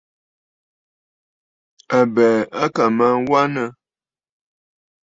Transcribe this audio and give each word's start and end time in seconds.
Àbɛ̀ɛ̀ 1.97 2.39
à 2.63 2.63
kà 2.75 2.83
mə 2.97 3.05
aa 3.11 3.17
wanə. 3.29 3.63